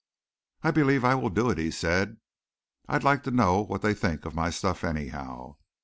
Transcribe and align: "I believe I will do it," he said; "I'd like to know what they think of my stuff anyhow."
"I 0.63 0.71
believe 0.71 1.05
I 1.05 1.13
will 1.13 1.29
do 1.29 1.51
it," 1.51 1.59
he 1.59 1.69
said; 1.69 2.17
"I'd 2.89 3.03
like 3.03 3.21
to 3.21 3.29
know 3.29 3.61
what 3.61 3.83
they 3.83 3.93
think 3.93 4.25
of 4.25 4.33
my 4.33 4.49
stuff 4.49 4.83
anyhow." 4.83 5.57